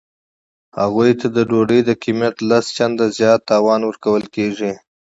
هغوی 0.79 1.11
ته 1.19 1.27
د 1.35 1.37
ډوډۍ 1.49 1.81
د 1.85 1.91
قیمت 2.03 2.35
لس 2.49 2.65
چنده 2.77 3.05
زیات 3.17 3.41
تاوان 3.51 3.81
ورکول 3.85 4.23
کیږي 4.35 4.71